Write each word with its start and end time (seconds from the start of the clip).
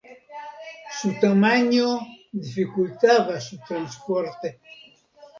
Su 0.99 1.13
tamaño 1.19 1.99
dificultaba 2.31 3.39
su 3.39 3.59
transporte. 3.59 4.59